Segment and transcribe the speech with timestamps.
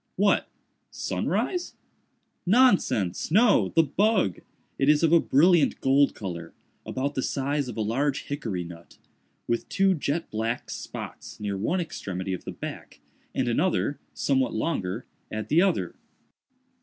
[0.15, 1.75] "What?—sunrise?"
[2.47, 3.29] "Nonsense!
[3.29, 4.39] no!—the bug.
[4.79, 9.93] It is of a brilliant gold color—about the size of a large hickory nut—with two
[9.93, 12.99] jet black spots near one extremity of the back,
[13.35, 15.93] and another, somewhat longer, at the other.